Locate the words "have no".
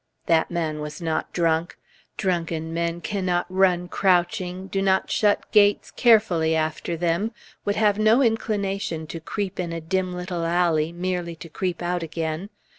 7.75-8.23